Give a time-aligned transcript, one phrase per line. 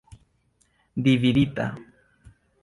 [1.03, 1.67] dividita